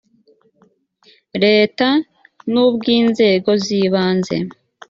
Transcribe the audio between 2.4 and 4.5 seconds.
n ubw inzego z ibanze